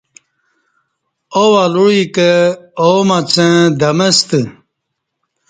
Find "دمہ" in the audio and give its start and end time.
3.79-4.07